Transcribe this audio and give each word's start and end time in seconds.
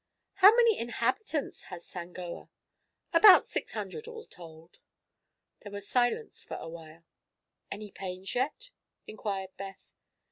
"How 0.37 0.49
many 0.55 0.79
inhabitants 0.79 1.65
has 1.65 1.85
Sangoa?" 1.85 2.49
"About 3.13 3.45
six 3.45 3.73
hundred, 3.73 4.07
all 4.07 4.25
told." 4.25 4.79
There 5.61 5.71
was 5.71 5.87
silence 5.87 6.43
for 6.43 6.57
a 6.57 6.67
while. 6.67 7.05
"Any 7.69 7.91
pains 7.91 8.33
yet?" 8.33 8.71
inquired 9.05 9.51
Beth. 9.57 9.93